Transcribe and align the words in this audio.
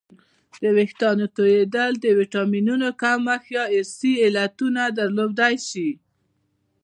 د 0.61 0.63
وېښتانو 0.77 1.25
تویدل 1.37 1.91
د 1.99 2.05
ویټامینونو 2.19 2.87
کمښت 3.01 3.47
یا 3.57 3.65
ارثي 3.77 4.13
علتونه 4.25 4.81
درلودلی 4.97 5.55
شي 5.69 5.89